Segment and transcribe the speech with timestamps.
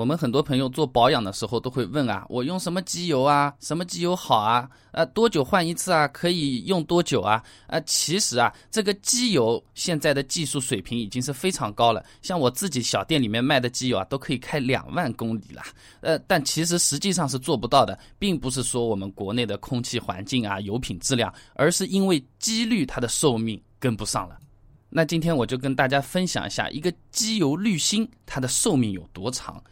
[0.00, 3.52] 我们很多朋友做保养的时候都会问啊，我用什么机油啊？
[3.60, 4.66] 什么机油好啊？
[4.92, 6.08] 呃，多久换一次啊？
[6.08, 7.44] 可以用多久啊？
[7.66, 12.02] 啊，其实啊，这个机油现在的技术水平已经是非常高了。
[12.22, 15.62] 像我自己小店里面卖的机油啊，都可以开两万公里了。
[16.00, 24.38] 呃，但其实实际上是做不到的，并不是说我们国内的空气环境啊、油品质量，而是因为机滤它的寿命跟不上了。
[24.88, 29.62] 那今天我就跟大家分享一下一个机油滤芯它的寿命有多长。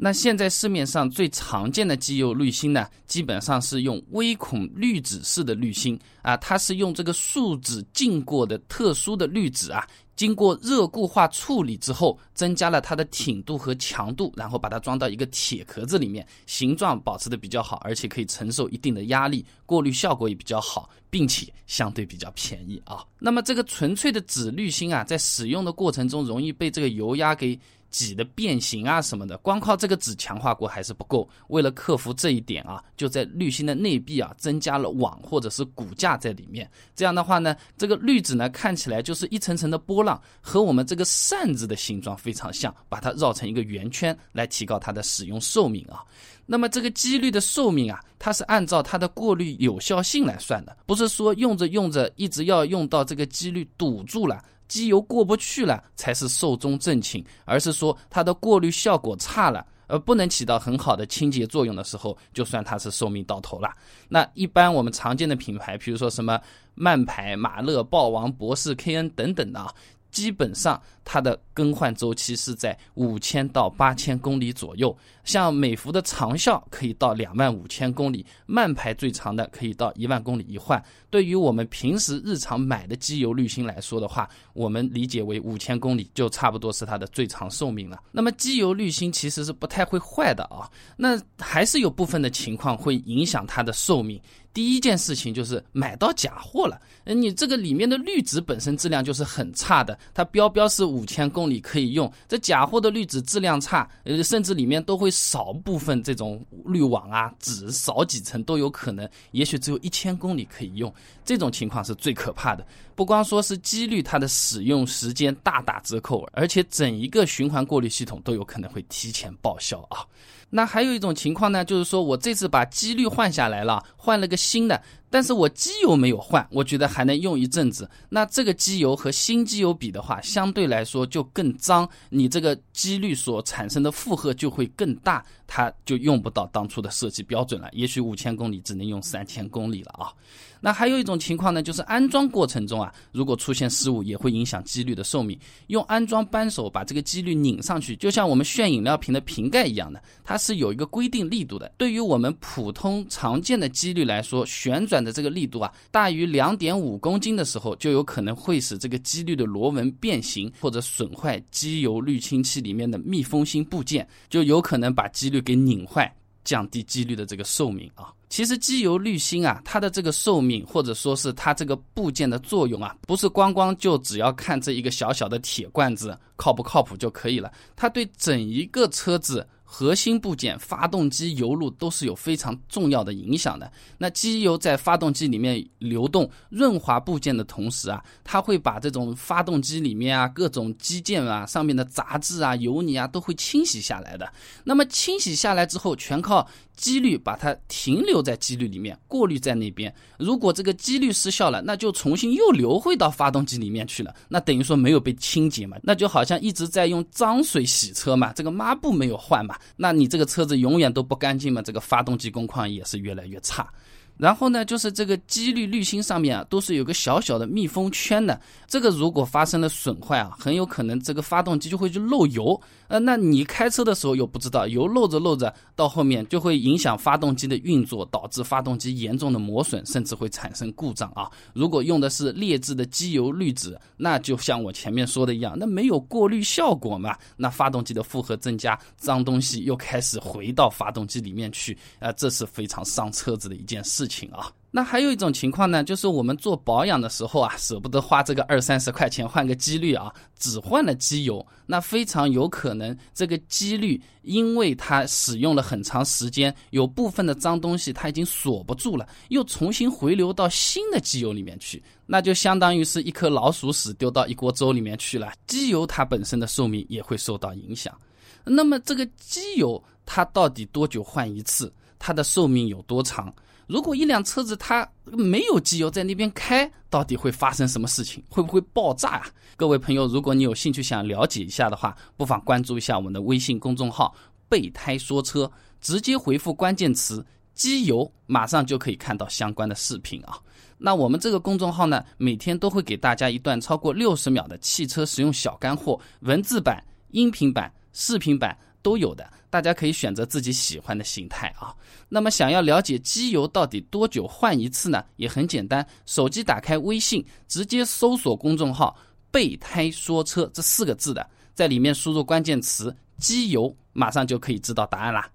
[0.00, 9.84] 那现在市面上最常见的机油滤芯呢，基本上是用微孔滤纸式的滤芯啊，它是用这个树脂浸过的特殊的滤纸啊，
[10.14, 23.04] 经过热固化处理之后，增加了它的挺度和强度，然后把它装到一个铁壳子里面，形状保持的比较好，而且可以承受一定的压力，过滤效果也比较好，并且相对比较便宜啊。
[23.18, 27.58] 那么这个纯粹的纸滤芯啊，在使用的过程中容易被这个油压给。
[27.90, 31.28] 挤的变形啊什么的，光靠这个纸强化过还是不够。
[31.48, 36.70] 为了克服这一点啊，就在滤芯的内壁啊增加了网或者是骨架在里面。
[36.94, 46.04] 这样的话呢，这个滤纸呢看起来就是一层层的波浪，和我们这个扇子的形状非常像，把它绕成一个圆圈来提高它的使用寿命啊。
[46.50, 54.42] 那么这个机滤的寿命啊，它是按照它的过滤有效性来算的，不是说用着用着一直要用到这个机滤堵住了。
[54.68, 63.70] 机油过不去了才是寿终正寝，而是说它的过滤效果差了，而不能起到很好的清洁作用的时候，就算它是寿命到头了。
[64.08, 66.38] 那一般我们常见的品牌，比如说什么
[66.74, 69.74] 曼牌、马勒、豹王、博士、KN 等等的啊。
[70.10, 80.82] 基本上它的更换周期是在五千到八千公里左右，像美孚的长效可以到两万五千公里，慢排最长的可以到一万公里一换。
[81.10, 88.02] 对于我们平时日常买的机油滤芯来说的话，我们理解为五千公里就差不多是它的最长寿命了。
[88.12, 94.20] 那么机油滤芯其实是不太会坏的啊，那还是有部分的情况会影响它的寿命。
[94.58, 110.92] 第一件事情就是买到假货了，你这个里面的滤纸本身质量就是很差的，它标标是五千公里可以用，这假货的滤纸质量差，呃，甚至里面都会少部分这种滤网啊，纸少几层都有可能，也许只有一千公里可以用，
[111.24, 112.66] 这种情况是最可怕的。
[112.96, 120.02] 不光说是机滤它的使用时间大打折扣，而且整一个循环过滤系统都有可能会提前报销啊。
[120.50, 124.80] 那还有一种情况呢，就是说我这次把机率换下来了，换了个新的。
[125.10, 127.88] 但是我机油没有换，我觉得还能用一阵子。
[128.08, 137.68] 那这个机油和新机油比的话，相对来说就更脏，你这个机滤所产生的负荷就会更大，它就用不到当初的设计标准了。
[137.72, 140.12] 也许五千公里只能用三千公里了啊。
[140.60, 145.38] 那还有一种情况呢，就是安装过程中啊，如果出现失误，也会影响机滤的寿命。
[145.68, 151.72] 用安装扳手把这个机滤拧上去，就像我们炫饮料瓶的瓶盖一样的，它是有一个规定力度的。
[151.78, 166.14] 对于我们普通常见的机滤来说，旋转的这个力度啊，大于两点五公斤的时候，就有可能会使这个机滤的螺纹变形，或者损坏机油滤清器里面的密封芯部件，就有可能把机滤给拧坏，
[166.44, 168.12] 降低机滤的这个寿命啊。
[168.28, 179.46] 其实机油滤芯啊，它的这个寿命，或者说是它这个部件的作用啊，不是光光就只要看这一个小小的铁罐子靠不靠谱就可以了，它对整一个车子。
[179.70, 183.70] 核心部件发动机油路都是有非常重要的影响的。
[183.98, 194.32] 那机油在发动机里面流动润滑部件的同时啊，它会把这种发动机里面啊各种机件啊上面的杂质啊油泥啊都会清洗下来的。
[194.64, 199.94] 那么清洗下来之后，全靠机滤把它停留在机滤里面过滤在那边。
[200.18, 204.14] 如果这个机滤失效了，那就重新又流回到发动机里面去了。
[204.30, 205.76] 那等于说没有被清洁嘛？
[205.82, 209.57] 那就好像一直在用脏水洗车嘛，这个抹布没有换嘛。
[209.76, 211.62] 那你这个车子永远都不干净嘛？
[211.62, 213.70] 这个发动机工况也是越来越差。
[214.18, 218.38] 然后呢，就是这个机滤滤芯上面啊，都是有个小小的密封圈的。
[218.66, 222.60] 这个如果发生了损坏啊，很有可能这个发动机就会去漏油。
[222.88, 231.30] 呃，那你开车的时候又不知道，油漏着漏着，到后面就会影响发动机的运作，导致发动机严重的磨损，甚至会产生故障啊。
[231.52, 244.50] 如果用的是劣质的机油滤纸，那就像我前面说的一样，那没有过滤效果嘛，那发动机的负荷增加，脏东西又开始回到发动机里面去，啊，这是非常伤车子的一件事情啊。
[244.70, 267.98] 那还有一种情况呢，就是我们做保养的时候啊，舍不得花这个二三十块钱换个机滤啊，只换了机油，那非常有可能这个机滤因为它使用了很长时间，有部分的脏东西它已经锁不住了，又重新回流到新的机油里面去，那就相当于是一颗老鼠屎丢到一锅粥里面去了，机油它本身的寿命也会受到影响。
[268.44, 271.72] 那么这个机油它到底多久换一次？
[271.98, 273.34] 它的寿命有多长？
[273.68, 278.22] 如果一辆车子它没有机油在那边开，到底会发生什么事情？
[278.30, 279.26] 会不会爆炸啊？
[279.56, 284.14] 各位朋友，如果你有兴趣想了解一下的话，不妨关注一下我们的微信公众号
[284.48, 285.50] “备胎说车”，
[285.82, 290.38] 直接回复关键词“机油”，马上就可以看到相关的视频啊。
[290.78, 301.74] 那我们这个公众号呢，每天都会给大家一段超过六十秒的汽车使用小干货，文字版、音频版、视频版都有的，大家可以选择自己喜欢的形态啊。
[302.08, 305.04] 那么想要了解机油到底多久换一次呢？
[305.16, 308.96] 也很简单，手机打开微信，直接搜索公众号
[309.30, 315.28] “备胎说车”这四个字的，在里面输入关键词“机油”，马上就可以知道答案啦。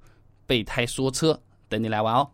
[0.45, 1.39] 备胎说车，
[1.69, 2.29] 等你来玩哦。